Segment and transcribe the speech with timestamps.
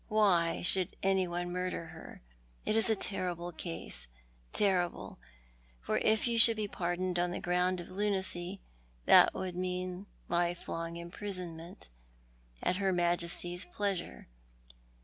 [0.07, 2.23] Why should anyone murder her?
[2.65, 4.07] It is a terrible case—
[4.51, 5.19] terrible,
[5.79, 8.61] for if you should be pardoned on the ground of lunacy,
[9.05, 11.89] that would mean a lifelong imprisonment.
[12.63, 14.27] At Her Majesty's pleasure!